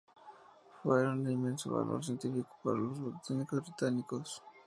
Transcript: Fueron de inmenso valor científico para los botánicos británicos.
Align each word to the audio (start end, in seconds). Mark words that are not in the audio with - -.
Fueron 0.81 1.23
de 1.23 1.33
inmenso 1.33 1.75
valor 1.75 2.03
científico 2.03 2.49
para 2.63 2.75
los 2.79 2.99
botánicos 2.99 3.61
británicos. 3.69 4.41